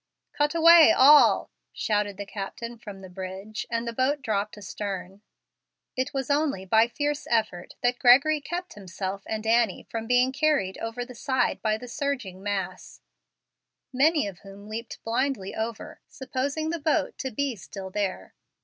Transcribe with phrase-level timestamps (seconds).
[0.33, 5.21] "Cut away all," shouted the captain from the bridge, and the boat dropped astern.
[5.95, 10.79] It was only by fierce effort that Gregory kept himself and Annie from being carried
[10.79, 13.01] over the side by the surging mass,
[13.93, 18.33] many of whom leaped blindly over, supposing the boat to be still there.